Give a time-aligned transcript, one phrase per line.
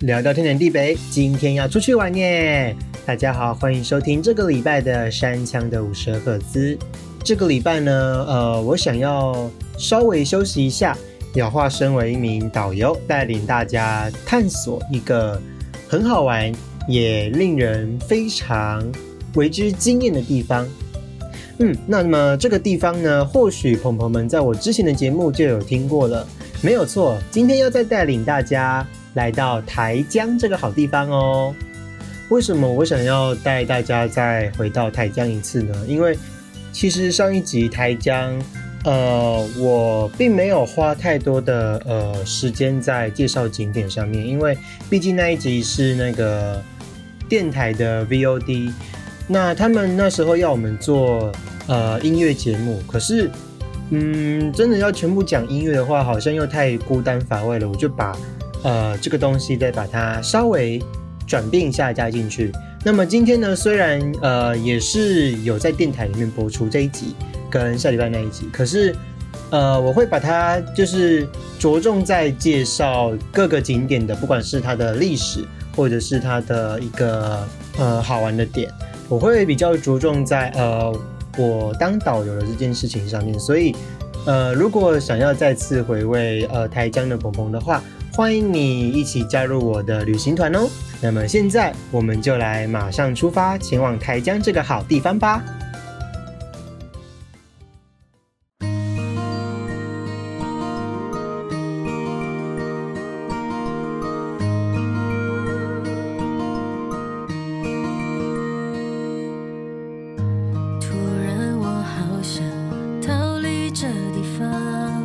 [0.00, 2.76] 聊到天南地北，今天要出去玩耶！
[3.06, 6.76] 大家好，欢迎收听这个礼拜的山枪的五十赫兹。
[7.24, 10.94] 这个礼拜呢，呃，我想要稍微休息一下，
[11.32, 15.40] 要化身为一名导游，带领大家探索一个
[15.88, 16.52] 很好玩
[16.86, 18.86] 也令人非常
[19.34, 20.68] 为之惊艳的地方。
[21.58, 26.28] 嗯，那么这个地方呢，或许朋友们在我之前的节目就有听过了，
[26.60, 27.18] 没有错。
[27.30, 28.86] 今天要再带领大家
[29.16, 31.54] 来到台江这个好地方哦。
[32.28, 35.74] 为什么我想要带大家再回到台江一次呢？
[35.86, 36.16] 因为
[36.72, 38.36] 其实上一集台江，
[38.84, 44.58] 呃，我并没有花太多的呃时间在介绍景点上面，因为
[44.90, 46.62] 毕竟那一集是那个
[47.28, 48.72] 电台的 VOD。
[49.28, 51.32] 那他们那时候要我们做
[51.68, 53.30] 呃音乐节目，可是
[53.90, 57.68] 嗯，真的要全部讲音乐的话，好像又太孤单乏味了。
[57.68, 58.16] 我就把
[58.66, 60.82] 呃这个东西再把它稍微
[61.24, 62.50] 转变一下加进去。
[62.84, 67.14] 那么今天呢，虽然呃也是有在电台里面播出这一集
[67.48, 68.94] 跟下礼拜那一集，可是
[69.50, 71.28] 呃我会把它就是
[71.60, 75.44] 着重在介绍各个景点的，不管是它的历史
[75.76, 77.46] 或者是它的一个
[77.78, 78.68] 呃好玩的点。
[79.08, 80.92] 我会比较着重在呃，
[81.38, 83.72] 我当导游的这件事情上面，所以
[84.24, 87.80] 呃，如果想要再次回味呃台江的鹏鹏的话，
[88.16, 90.66] 欢迎你一起加入我的旅行团哦。
[91.02, 95.44] 那么现在我们就来马上出发，前往台江这个好地方吧。
[110.80, 112.42] 突然，我好想
[113.02, 115.04] 逃离这地方，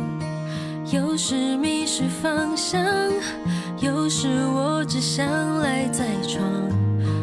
[0.90, 2.82] 有时迷失方向
[4.02, 5.24] 不是我只想
[5.60, 6.42] 赖在床，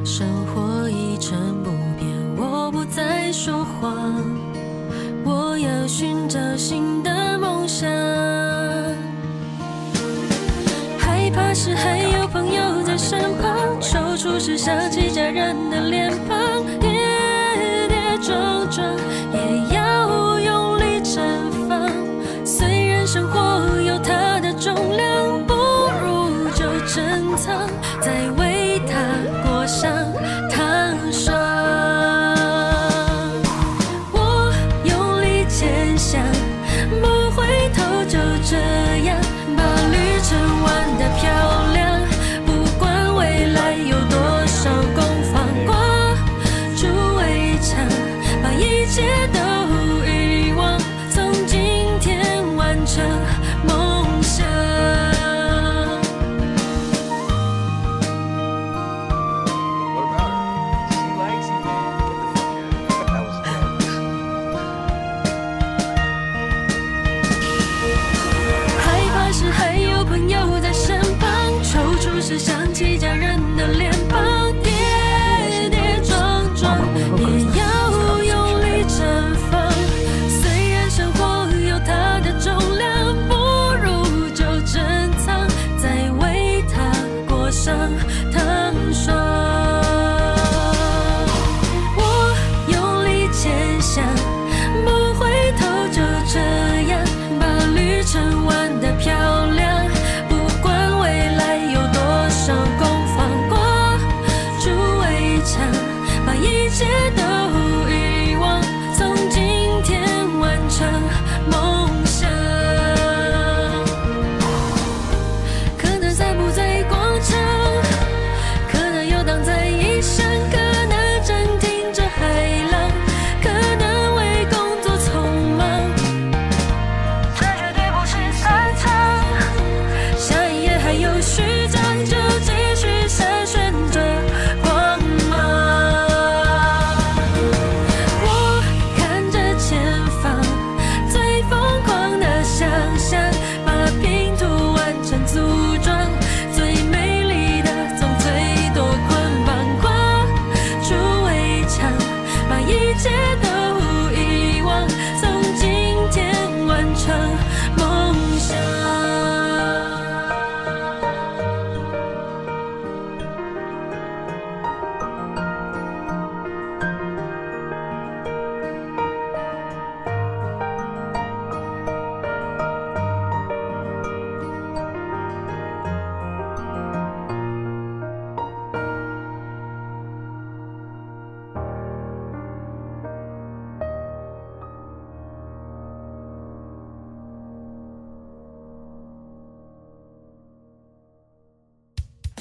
[0.06, 4.23] 生活一成不变，我不再说谎，
[5.26, 7.89] 我要寻找新的梦想。
[10.98, 16.39] 害怕时还有朋友在身旁，踌躇时想起家人的脸庞。
[48.99, 49.48] 值得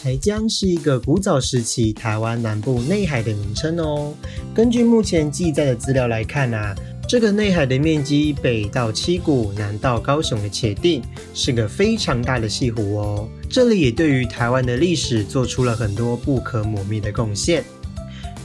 [0.08, 4.14] 台江是一个古早时期台湾南部内海的名称哦。
[4.54, 6.74] 根据目前记载的资料来看啊，
[7.06, 11.02] 这个内海的面积北到七股，南到高雄的茄定，
[11.34, 13.28] 是个非常大的西湖哦。
[13.50, 17.62] 这里也对于台湾的历史做出了很多不可磨灭的贡献。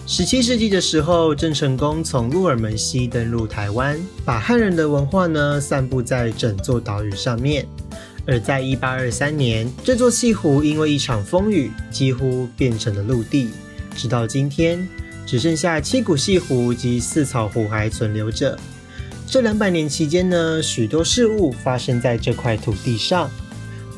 [0.05, 7.65] 十七世纪的时候，郑成功从鹿耳门西登陆台湾，把汉人的文化呢散布在整座岛屿上面。
[8.25, 13.49] 而在一八二三年，这座西湖因为一场风雨，几乎变成了陆地。
[13.95, 14.87] 直到今天，
[15.25, 18.57] 只剩下七股西湖及四草湖还存留着。
[19.27, 23.29] 这两百年期间呢，许多事物发生在这块土地上，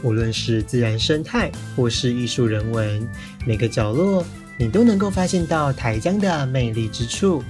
[0.02, 3.08] 无论是自然生态或是艺术人文，
[3.46, 4.26] 每个角落
[4.58, 7.44] 你都能够发现到台江的魅力之处。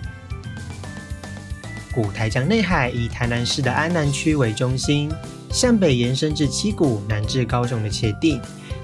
[1.94, 5.10] 古台江内海以台南市的安南区为中心。
[5.50, 8.39] 向北延伸至七股，南至高雄的茄定。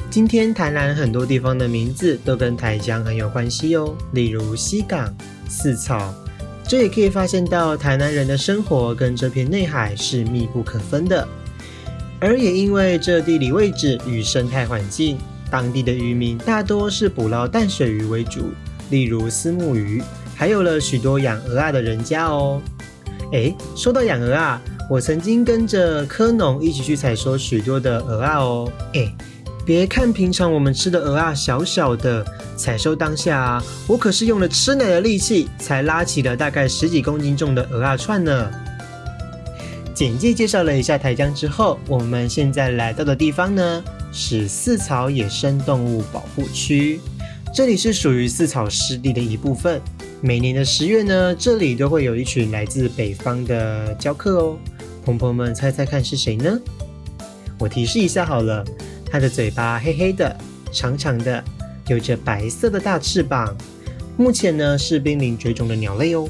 [0.10, 5.16] 今天台南很多地方的名字都跟台江很有关系哦，例如西港、
[5.48, 6.14] 四草。
[6.68, 11.28] 这也可以发现到台南人的生活跟这片内海是密不可分的。
[12.20, 15.18] 而也因为这地理位置与生态环境，
[15.50, 18.52] 当地的渔民大多是捕捞淡水鱼为主，
[18.90, 20.02] 例如丝木鱼，
[20.36, 22.62] 还有了许多养鹅啊的人家哦。
[23.32, 24.62] 诶，说到养鹅啊。
[24.92, 29.10] 我曾经跟着科农一起去采收许多的鹅啊哦，哎，
[29.66, 32.26] 别看平常我们吃的鹅啊小小的，
[32.58, 38.52] 采收当下啊，我可是用了吃奶的力气才拉起了大概十几公斤重的鹅啊串呢。
[39.94, 47.00] 简介介绍了一下台江之后，我们现在来到的地方呢是四草野生动物保护区，
[47.56, 49.82] 这里是属于四草湿地的一部分。
[50.20, 54.58] 每年的十月呢，这里都会有一群来自北方的教客哦。
[55.04, 56.60] 朋友们，猜猜看是谁呢？
[57.60, 58.64] 我提示一下好了，
[59.06, 60.36] 它的嘴巴黑黑的、
[60.72, 61.44] 长长的，
[61.88, 63.56] 有着白色的大翅膀。
[64.18, 66.30] 目前呢是濒临绝种的鸟类哦。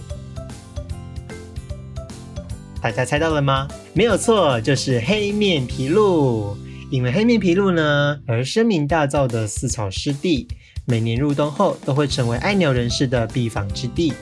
[2.81, 3.68] 大家猜到了吗？
[3.94, 6.57] 没有错，就是黑面琵鹭。
[6.89, 10.47] 因为黑面琵鹭呢而声名大噪的四草湿地，
[10.85, 14.13] 每年入冬后都会成为爱鸟人士的避访之地。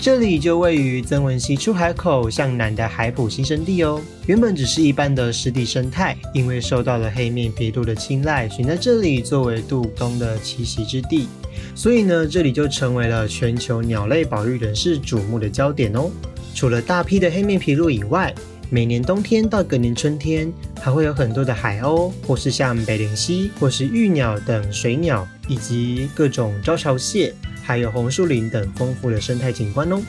[0.00, 4.00] 这里就位于曾文溪出海口向南的海埔新生地哦。
[4.26, 11.26] 原本只是一般的湿地生态，因为受到了黑面琵鹭的青睐，选在这里作为渡冬的栖息之地，
[11.74, 16.08] 所以呢，这里就成为了全球鸟类保育人士瞩目的焦点哦。
[16.54, 18.32] 除了大批的黑面琵鹭以外，
[18.70, 20.50] 每年冬天到隔年春天，
[20.80, 27.34] 还会有很多的海鸥，或是像北灵溪或是玉鸟等水鸟，以及各种招潮蟹。
[27.68, 30.00] 还有红树林等丰富的生态景观哦。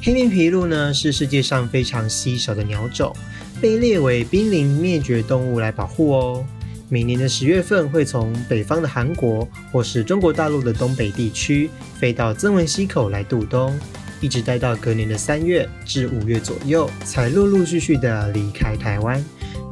[0.00, 3.12] 黑面琵鹭呢是世界上非常稀少的鸟种，
[3.60, 6.46] 被列为濒临灭绝动物来保护哦。
[6.88, 13.76] 每年的十月份会从北方的韩国或是中国大陆的东北地区飞到曾文溪口来度冬，
[14.20, 19.20] 一直待到隔年的三月至五月左右，才陆陆续续的离开台湾。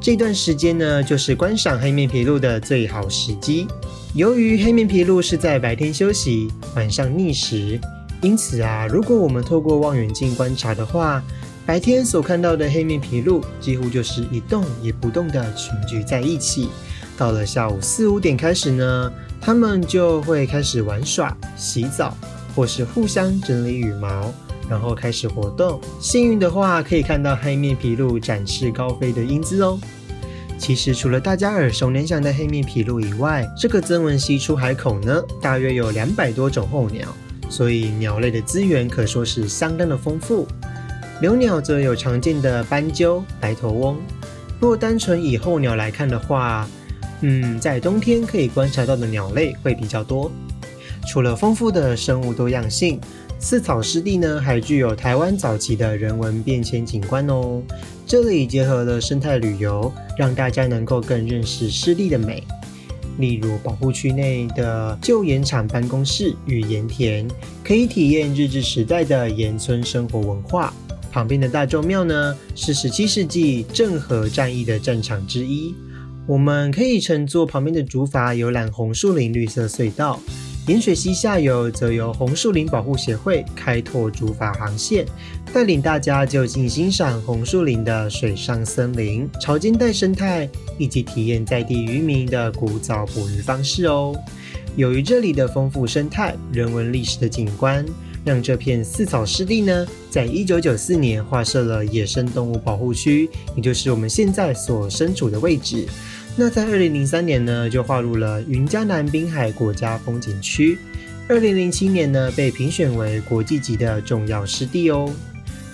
[0.00, 3.68] 这段时间呢，就是观赏黑面琵鹭的最好时机。
[4.14, 7.80] 由于黑面琵鹭是在白天休息，晚上觅食，
[8.22, 11.20] 因此啊，如果我们透过望远镜观察的话，
[11.66, 16.68] 白天所看到的黑面琵鹭几乎就是一动也不动的群聚在一起。
[17.16, 22.16] 到了下午四五点开始呢，它们就会开始玩耍、洗澡，
[22.54, 24.32] 或是互相整理羽毛，
[24.70, 25.80] 然后开始活动。
[26.00, 29.76] 幸运的话，可以看到黑面琵鹭展翅高飞的英姿哦。
[30.64, 37.06] 其实，除了大家耳熟能详的黑面琵鹭以外，这个曾文溪出海口呢，大约有两百多种候鸟，
[37.50, 40.48] 所以鸟类的资源可说是相当的丰富。
[41.20, 43.98] 留鸟则有常见的斑鸠、白头翁。
[44.58, 46.66] 若单纯以候鸟来看的话，
[47.20, 50.32] 嗯，在冬天可以观察到的鸟类会比较多。
[51.06, 52.98] 除了丰富的生物多样性，
[53.38, 57.62] 四草湿地呢，还具有台湾早期的人文变迁景观哦。
[58.06, 62.42] 这里结合了生态旅游，让大家能够更认识湿地的美。
[63.18, 67.28] 例如，保护区内的旧盐厂办公室与盐田，
[67.62, 70.72] 可以体验日治时代的盐村生活文化。
[71.12, 75.74] 旁边的大众庙呢，是十七世纪郑和战役的战场之一。
[76.26, 80.18] 我们可以乘坐旁边的竹筏游览红树林绿色隧道。
[80.66, 85.04] 盐水溪下游则由红树林保护协会开拓竹筏航线，
[85.52, 94.16] 带领大家就近欣赏红树林的水上森林、潮间带生态，以及体验在地渔民的古早捕鱼方式哦。
[94.74, 97.84] 由于这里的丰富生态、人文历史的景观，
[98.24, 105.86] 让这片四草湿地呢，在一九九四年划设了野生动物保护区，也就是我们现在所身处的位置。
[106.36, 110.76] 那在二零零三年呢，就划入了云嘉南滨海国家风景区。
[111.28, 115.08] 二零零七年呢，被评选为国际级的重要湿地哦。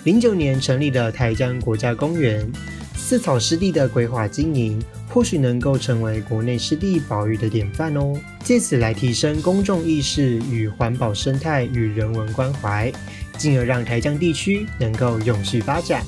[0.03, 2.47] 零九年成立了台江国家公园，
[2.95, 8.13] 四草湿地的规划经营，或许能够成为国内湿地保育的典范哦。
[8.43, 12.91] 借此来提升公众意识与环保生态与人文关怀，
[13.35, 16.05] 进而让台江地区能够永续发展。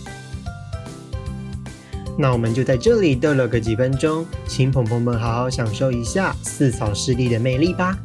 [2.18, 7.98] 那我们就在这里逗留个几分钟，请朋友们好好享受一下四草湿地的魅力吧。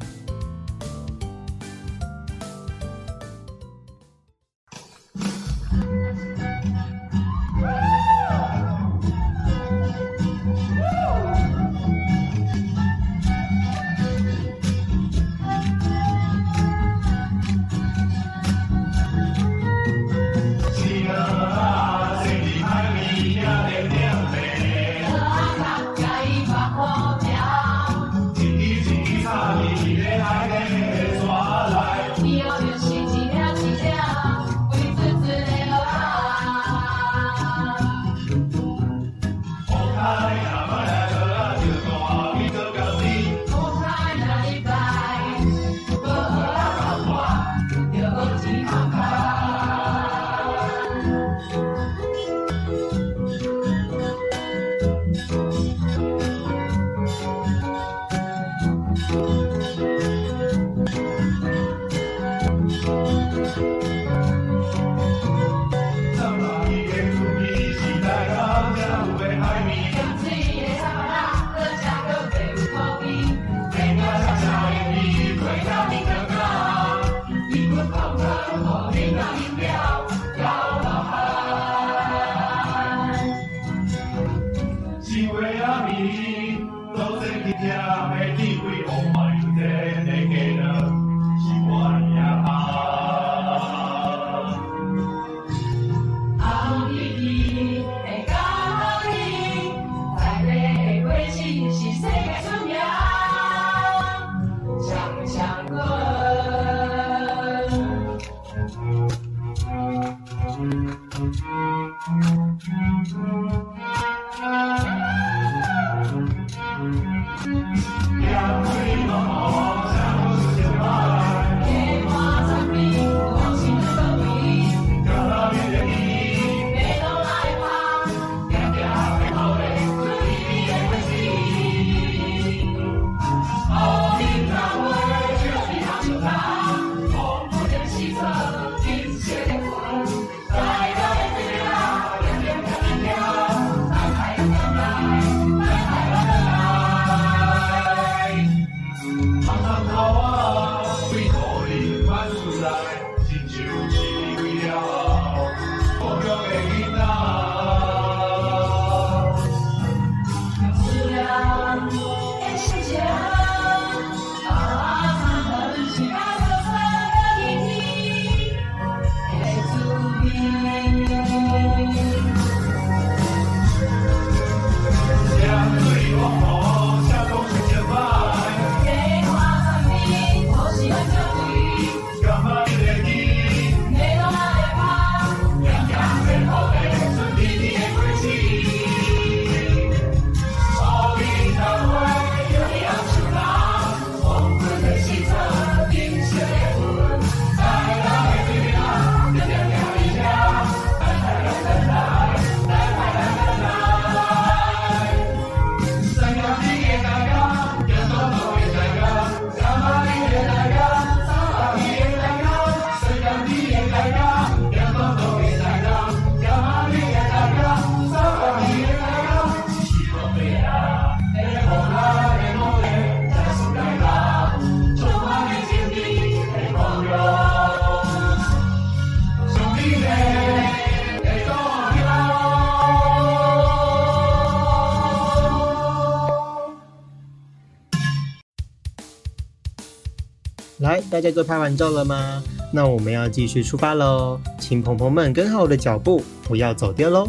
[241.10, 242.42] 大家都拍完照了吗？
[242.72, 247.28] 那我们要继续出发喽，请朋朋们跟好我的脚步，不要走丢喽。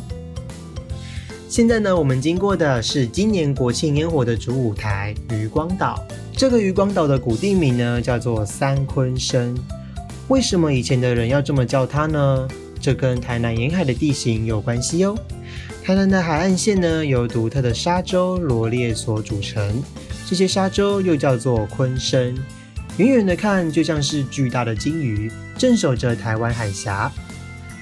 [1.47, 6.05] 现在呢，我们经过的是今年国庆烟火的主舞台渔光岛。
[6.33, 9.57] 这个渔光岛的古地名呢，叫做三坤生。
[10.27, 12.47] 为什么以前的人要这么叫它呢？
[12.79, 15.17] 这跟台南沿海的地形有关系哦。
[15.83, 19.81] 台南的海岸线呢，由独特的沙洲罗列所组成，
[20.27, 22.38] 这些沙洲又叫做鲲生。
[22.98, 27.12] 远远的看，就像是巨大的鲸鱼，镇守着台湾海峡。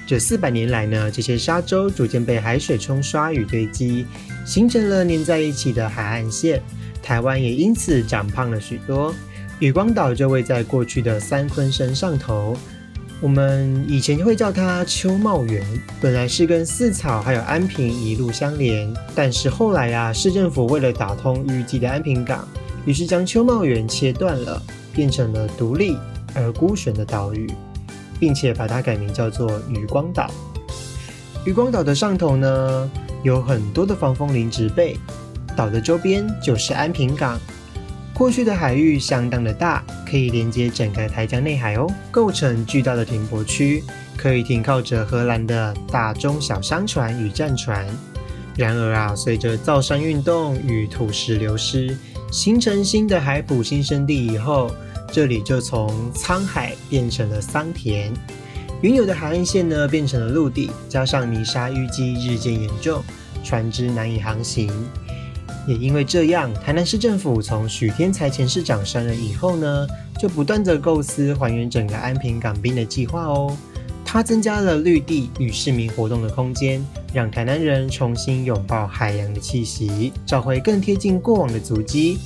[0.06, 4.06] 这四百年来呢，这些沙洲逐渐被海水冲刷与堆积，
[4.46, 6.62] 形成了连在一起的海岸线。
[7.02, 9.14] 台湾也因此长胖了许多。
[9.58, 12.56] 渔光岛就位在过去的三鲲山上头，
[13.20, 15.62] 我们以前会叫它秋茂园。
[16.00, 22.46] 本来是跟四草还有安平一路相连，但是后来啊，市政府为了打通预计的安平港，
[22.86, 24.62] 于是将秋茂园切断了，
[24.98, 25.96] 变成了独立
[26.34, 27.46] 而孤悬的岛屿。
[28.20, 30.28] 并且把它改名叫做渔光岛。
[31.44, 32.90] 渔光岛的上头呢，
[33.22, 34.98] 有很多的防风林植被，
[35.56, 37.38] 岛的周边就是安平港。
[38.12, 43.84] 过去的海域相当的大，可以连接整个台江内海哦，构成巨大的停泊区，
[44.16, 47.86] 可以停靠着荷兰的大中小商船与战船。
[48.56, 51.96] 然而啊，随着造山运动与土石流失，
[52.30, 54.70] 形成新的海埔新生地以后。
[55.10, 58.12] 这里就从沧海变成了桑田，
[58.82, 63.02] 原有的海岸线呢变成了陆地，加上泥沙淤积日渐严重，
[63.42, 64.70] 船只难以航行。
[65.66, 69.86] 也因为这样，台南市政府从许天才前市长上任以后呢，
[70.20, 73.56] 就不断的构思还原整个安平港滨的计划哦。
[74.04, 82.18] 它增加了绿地与市民活动的空间，让台南人重新拥抱海洋的气息，找回更贴近过往的足迹。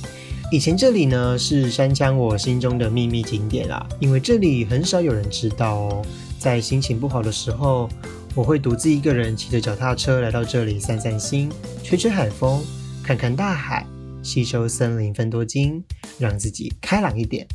[0.51, 6.05] 以前这里呢是山枪我心中的秘密景点啦，因为这里很少有人知道哦。
[6.37, 7.89] 在心情不好的时候，
[8.35, 11.49] 我会独自一个人骑着脚踏车来到这里散散心，
[11.83, 12.61] 吹吹海风，
[13.01, 13.87] 看看大海，
[14.21, 15.81] 吸收森林分多精，
[16.19, 17.47] 让自己开朗一点。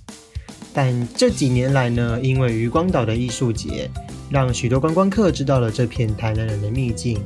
[0.72, 3.90] 但这几年来呢，因为渔光岛的艺术节，
[4.30, 7.20] 让许多观光客知道了这片台南人的秘境。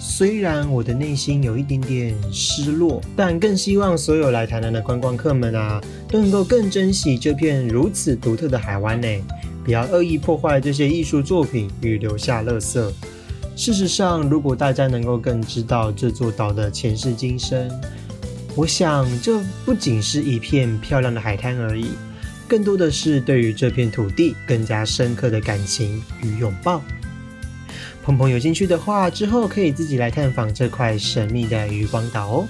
[0.00, 9.08] 虽然我的内心有一点点失落，但更希望所有来台南的观光客们啊，都能够更珍惜这片如此独特的海湾呢，
[9.64, 12.92] 不要恶意破坏这些艺术作品与留下垃圾。
[13.54, 17.70] 事实上，如果大家能够更知道这座岛的前世今生，
[18.54, 21.86] 我想这不仅是一片漂亮的海滩而已，
[22.52, 26.82] 更多的是对于这片土地更加深刻的感情与拥抱。
[28.04, 32.48] 鹏鹏有兴趣的话，之后可以自己来探访这块神秘的渔光岛哦。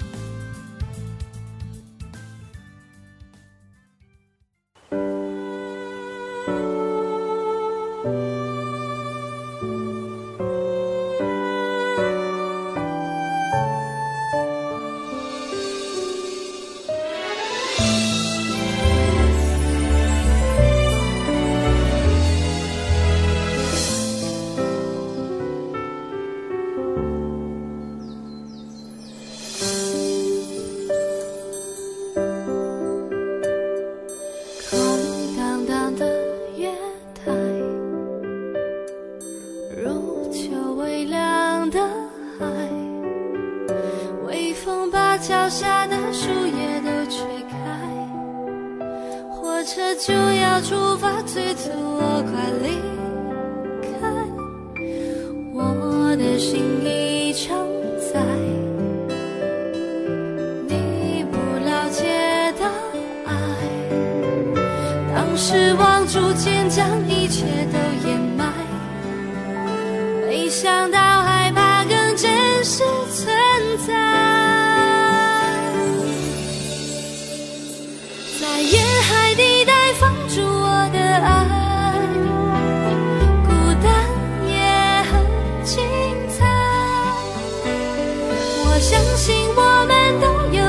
[88.83, 90.62] 相信我们都有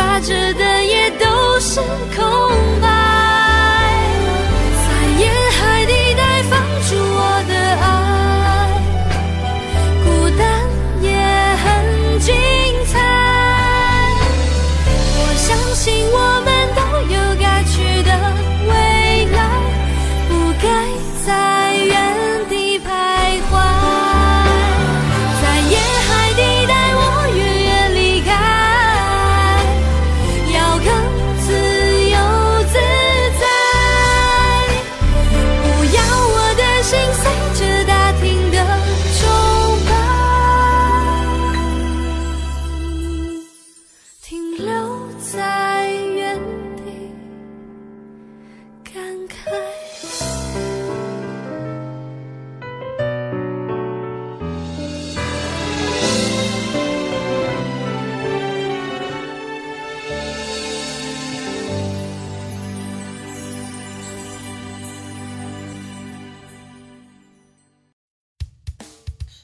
[0.00, 0.79] 挂着的。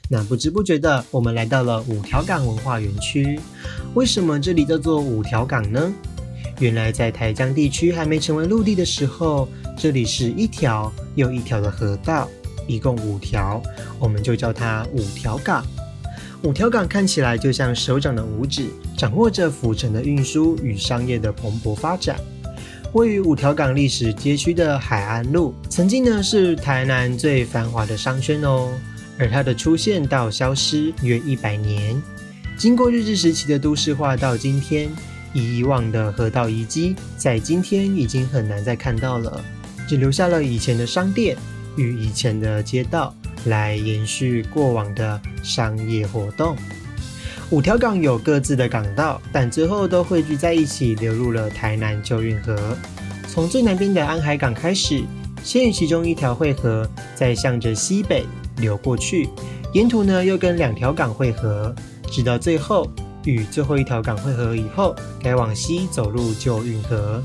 [0.09, 3.39] 那不知不觉的，我们来到了五条港文化园区。
[3.93, 5.93] 为什么这里叫做五条港呢？
[6.59, 12.29] 原来在台江地区还没成为陆地的时候，这里是一条又一条的河道，
[12.67, 13.61] 一共五条，
[13.99, 15.65] 我们就叫它五条港。
[16.43, 22.17] 五条港看起来就像手掌的五指，掌握着府城的运输与商业的蓬勃发展。
[22.93, 28.69] 位于五条港历史街区的海岸路，曾经呢是台南最繁华的商圈哦。
[29.19, 32.01] 而它的出现到消失约一百年，
[32.57, 34.89] 经过日治时期的都市化，到今天
[35.33, 39.43] 遗忘的河道遗迹，在今天已经很难再看到了，
[39.87, 41.35] 只留下了以前的商店
[41.75, 43.13] 与以前的街道
[43.45, 46.55] 来延续过往的商业活动。
[47.49, 52.77] 五条港有各自的港道，但最后都汇聚在一起，流入了台南旧运河。
[53.27, 55.03] 从最南边的安海港开始，
[55.43, 58.25] 先与其中一条汇合，再向着西北。
[58.57, 59.29] 流过去，
[59.73, 61.73] 沿途呢又跟两条港汇合，
[62.11, 62.89] 直到最后
[63.23, 67.21] 与最后一条港汇合以后，该往西走入旧运河。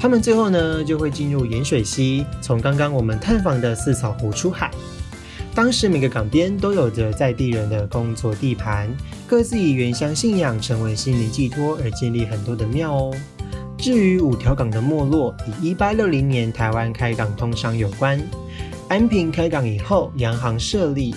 [0.00, 4.70] 他们最后呢就会进入盐水溪，从刚刚我们探访的四草湖出海。
[5.54, 8.88] 当时每个港边都有着在地人的工作地盘，
[9.26, 13.14] 各自以原乡信仰成为心灵寄托而建立很多的庙哦。
[13.76, 18.18] 至于五条港的没落，与一八六零年台湾开港通商有关。
[18.92, 21.14] 安平开港以后，洋行设立，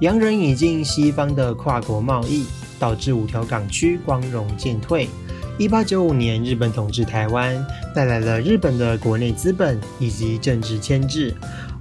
[0.00, 2.46] 洋人引进西方的跨国贸易，
[2.80, 5.08] 导致五条港区光荣渐退。
[5.56, 11.32] 一八九五年，日本统治台湾，带来了日本的国内资本以及政治牵制，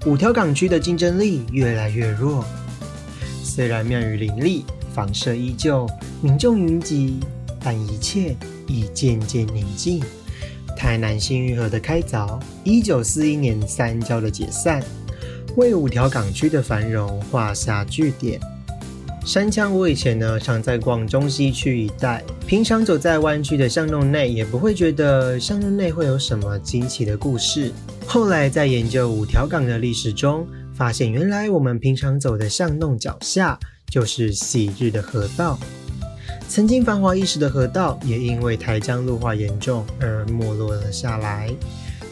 [0.06, 2.46] 五条港区的竞争力越来越弱。
[3.44, 5.90] 虽然庙宇林立，房舍依旧，
[6.22, 7.20] 民众云集，
[7.64, 8.36] 但一切
[8.68, 10.04] 已渐渐宁静。
[10.78, 14.84] 台南新运河的开凿，一九四一年三交的解散。
[15.56, 18.40] 为五条港区的繁荣画下句点。
[19.26, 27.72] 山枪，我以前呢常在逛中西区一带，平常走在湾区的巷弄内，也不会觉得巷弄内会有什么惊奇的故事。
[28.08, 35.60] 后来在研究五条港的历史中，发现原来我们平常走的巷弄脚下就是昔日的河道。
[36.48, 41.50] 曾经繁华一时的河道，也因为台江路化严重而没落了下来。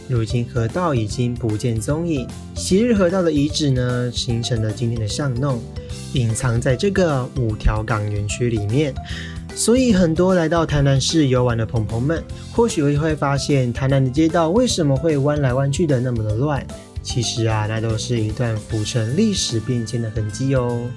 [0.09, 5.61] 如今河道已经不见踪影，昔日河道的遗址呢，形成了今天的巷弄，
[6.13, 8.91] 隐藏在这个五条港园区里面。
[9.53, 16.65] 所以很多来到台南市游玩的朋朋们，或许会会发现台南的街道为什么会弯来弯去的那么的乱？
[17.03, 20.89] 其实啊，那都是一段浮沉历史变迁的痕迹哦。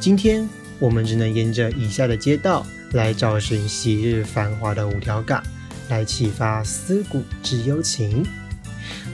[0.00, 0.46] 今天
[0.78, 5.42] 我们只能沿着以下的街道来找寻昔日繁华的五条港。
[5.88, 8.24] 来启发思古之幽情。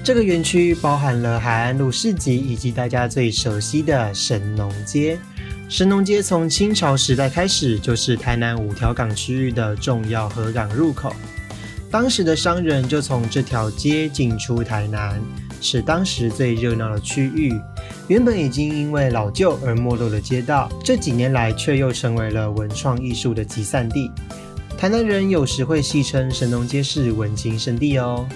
[0.03, 5.19] 这个园区包含了海岸路市集，以及大家最熟悉的神农街。
[5.69, 11.15] 神农街从清朝时代开始，就是台南五条港区域的重要河港入口。
[11.91, 15.21] 当时的商人就从这条街进出台南，
[15.61, 17.53] 是当时最热闹的区域。
[18.09, 24.11] 原本已经因为老旧而没落的街道，这几年来却又成为了文创艺术的集散地。
[24.81, 28.27] 台南人有时会戏称神农街是文青圣地哦。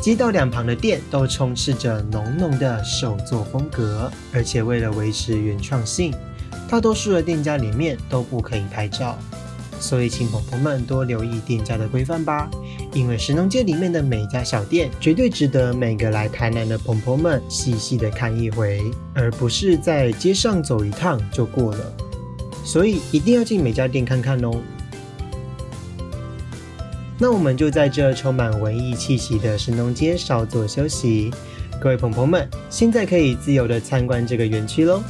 [0.00, 6.14] 街道两旁的店都充斥着浓浓的手作风格，而且为了维持原创性，
[6.68, 9.18] 大多数的店家里面都不可以拍照。
[9.80, 12.48] 所以，请朋友们多留意店家的规范吧，
[12.92, 18.80] 因为神农街里面的每家小店绝对值得每个来台南的朋友们细细的看一回，
[19.14, 21.92] 而不是在街上走一趟就过了。
[22.64, 24.52] 所以，一定要进每家店看看哦。
[27.22, 31.32] 那我们就在这充满文艺气息的神农街稍作休息，
[31.80, 35.00] 各位朋友们，现在可以自由的参观这个园区喽。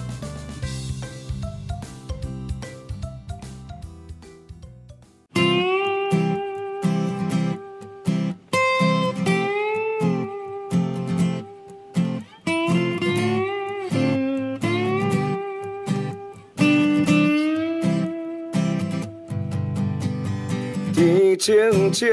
[21.93, 22.09] 清清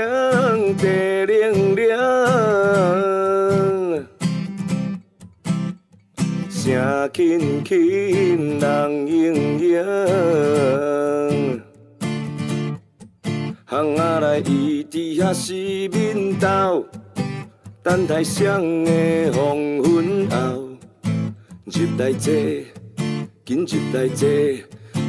[0.76, 1.98] 地凉凉，
[6.50, 9.82] 声轻轻人盈盈，
[13.70, 16.86] 巷仔内伊伫遐四面斗，
[17.82, 20.68] 等待双的黄昏后，
[21.63, 22.34] 入来坐，
[23.46, 24.28] 紧入来坐，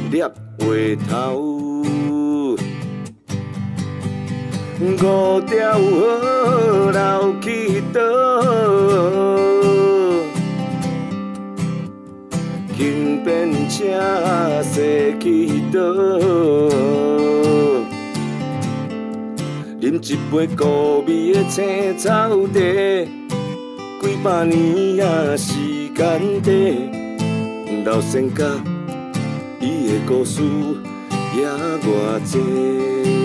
[0.09, 0.25] 捏
[0.59, 1.70] 回头。
[4.83, 8.01] 五条河流去倒，
[12.75, 13.79] 轻便车
[14.63, 15.79] 西去倒？
[19.81, 22.09] 饮一杯古味的青草
[22.47, 22.59] 茶，
[24.01, 25.53] 几百年啊时
[25.95, 28.43] 间短，老先甲
[29.59, 30.41] 伊的故事
[31.37, 33.20] 也偌济。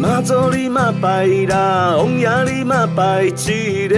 [0.00, 3.96] 妈祖你嘛拜啦，王爷你嘛拜一个。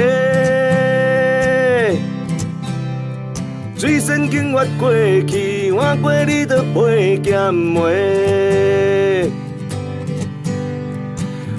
[3.77, 4.93] 水仙经越过
[5.27, 9.31] 去，换过你的背剑梅。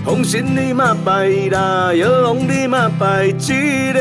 [0.05, 3.99] 红神你嘛拜啦，药王你嘛拜一个。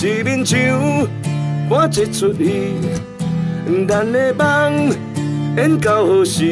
[0.00, 0.58] 一面墙
[1.68, 2.74] 搬一出戏，
[3.88, 4.90] 咱的梦
[5.56, 6.44] 演到何时？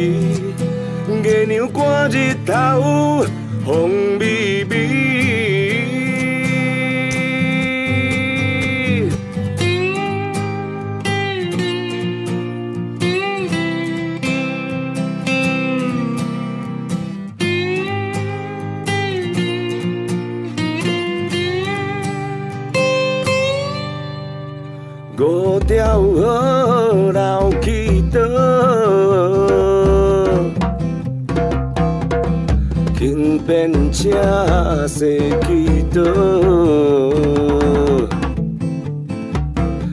[1.22, 3.24] 月亮挂日头，
[3.64, 5.06] 风微微。
[33.46, 36.02] 轻便车驶去倒？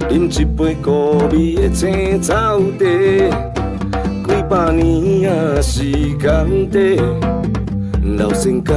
[0.10, 2.86] 饮一杯古味的青草茶，
[4.26, 5.84] 几百年啊时
[6.18, 8.74] 间短，老先甲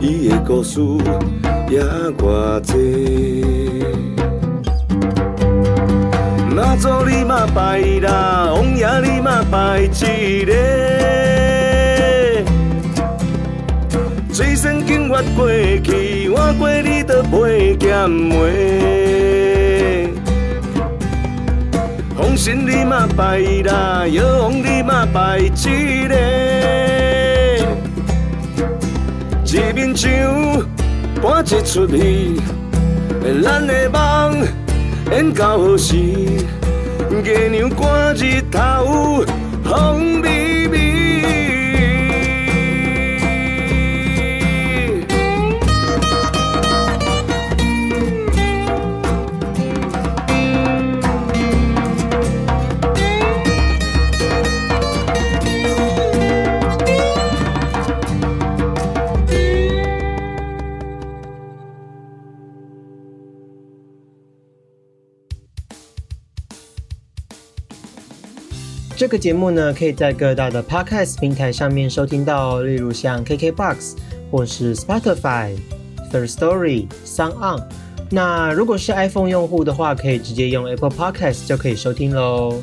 [0.00, 0.80] 伊的故事
[1.68, 1.82] 也
[2.18, 3.84] 偌济。
[6.54, 11.45] 妈祖你嘛拜啦，王爷你嘛拜一个。
[15.16, 15.48] 越过
[15.82, 20.10] 去，换过你的背剑梅。
[22.14, 25.48] 红神你嘛拜啦，药王你嘛拜一
[26.06, 26.14] 个。
[29.44, 30.10] 一面墙
[31.22, 32.38] 搬一出戏，
[33.42, 34.46] 咱的梦。
[35.12, 35.96] 演到何时？
[37.24, 39.24] 月亮挂日头，
[39.64, 40.45] 风微
[68.96, 73.92] 这个节目呢，可以在各大的 Podcast 平台上面收听到，例如像 KKBox
[74.30, 75.54] 或是 Spotify、
[76.10, 77.62] Third Story、Sound On。
[78.10, 82.62] 那如果是 iPhone 用户的话，可以直接用 Apple Podcast 就可以收听喽。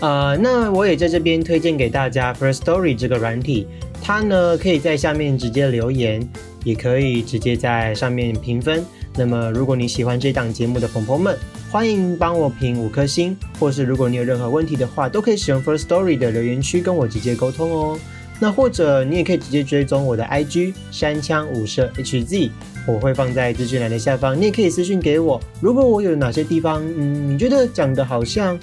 [0.00, 3.66] 呃，那我也在这边推荐给大家 First Story 这个软体，
[4.00, 6.26] 它呢可以在下面直接留言，
[6.64, 8.82] 也可以直接在上面评分。
[9.16, 11.36] 那么如果你喜欢这档节目的朋友们，
[11.70, 17.98] 欢迎帮我评五颗星，或是如果你有任何问题的话，都可以使用 First Story 的留言区跟我直接沟通哦。
[18.38, 22.50] 那或者你也可以直接追踪我的 IG 山枪五射 HZ，
[22.86, 25.38] 我会放在资讯栏的下方，你也可以私信给我。
[25.60, 28.58] 如果我有哪些地方，嗯，你觉得讲的好像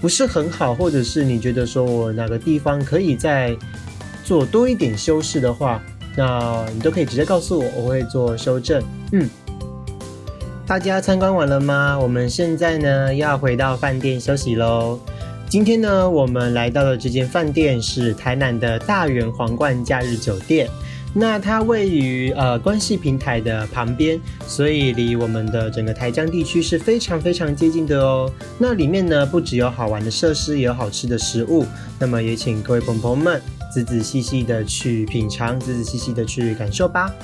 [0.00, 3.56] 不是很好，或者是你觉得说我哪个地方可以再
[4.22, 5.82] 做多一点修饰的话，
[6.16, 8.80] 那你都可以直接告诉我，我会做修正。
[9.10, 9.28] 嗯。
[10.66, 11.96] 大家参观完了吗？
[11.96, 14.98] 我们现在呢要回到饭店休息喽。
[15.48, 20.68] 今天呢，我们来到的这间饭店是台南的大圆皇冠假日酒店。
[21.14, 28.28] 那它位于呃关系平台的旁边，所以离我们的整个台江地区是非常非常接近的哦。
[28.58, 31.64] 那里面呢不只有好玩的设施，也有好吃的食物。
[31.96, 33.40] 那么也请各位朋友们
[33.72, 37.14] 仔仔细细的去品尝，仔仔细细的去感受吧。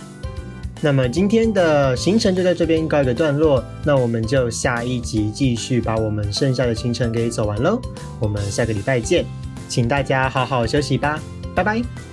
[0.85, 7.81] 那么今天的行程就在这边告一个段落，那我们就下一集继续把我们剩下的行程给走完喽。
[8.19, 9.25] 我们下个礼拜见，
[9.69, 11.21] 请大家好好休息吧，
[11.55, 12.12] 拜拜。